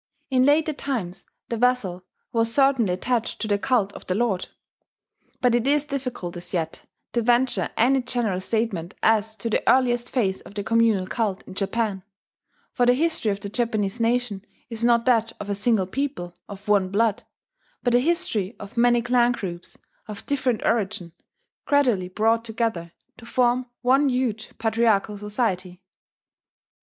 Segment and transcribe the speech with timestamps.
[0.31, 2.01] In later times the vassal
[2.33, 4.47] was certainly attached to the cult of the lord.
[5.41, 10.09] But it is difficult as yet to venture any general statement as to the earliest
[10.09, 12.01] phase of the communal cult in Japan;
[12.71, 16.67] for the history of the Japanese nation is not that of a single people of
[16.67, 17.23] one blood,
[17.83, 19.77] but a history of many clan groups,
[20.07, 21.11] of different origin,
[21.67, 25.79] gradually brought together to form one huge patriarchal society.